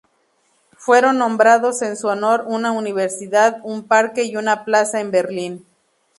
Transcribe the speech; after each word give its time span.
Fueron 0.77 1.19
nombrados 1.19 1.83
en 1.83 1.95
su 1.95 2.07
honor 2.07 2.45
una 2.47 2.71
universidad, 2.71 3.59
un 3.63 3.83
parque 3.83 4.23
y 4.23 4.35
una 4.35 4.65
plaza 4.65 4.99
en 4.99 5.11
Berlín. 5.11 5.67